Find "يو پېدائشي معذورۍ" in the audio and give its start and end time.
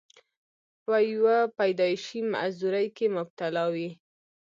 1.09-2.87